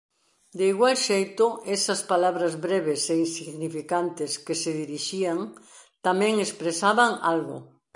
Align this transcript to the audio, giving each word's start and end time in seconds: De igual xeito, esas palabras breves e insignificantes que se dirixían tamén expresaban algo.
De 0.57 0.65
igual 0.73 0.95
xeito, 1.07 1.45
esas 1.75 2.01
palabras 2.11 2.53
breves 2.65 3.01
e 3.13 3.15
insignificantes 3.25 4.31
que 4.45 4.55
se 4.61 4.71
dirixían 4.81 5.39
tamén 6.07 6.33
expresaban 6.47 7.11
algo. 7.33 7.57